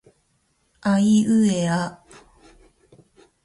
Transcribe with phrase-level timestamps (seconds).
[0.81, 2.03] あいうえあ